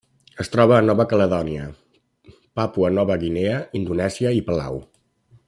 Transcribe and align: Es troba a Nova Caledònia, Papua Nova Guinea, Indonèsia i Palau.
Es 0.43 0.47
troba 0.53 0.77
a 0.77 0.85
Nova 0.85 1.05
Caledònia, 1.11 1.67
Papua 2.61 2.91
Nova 2.99 3.19
Guinea, 3.25 3.61
Indonèsia 3.83 4.33
i 4.41 4.43
Palau. 4.51 4.83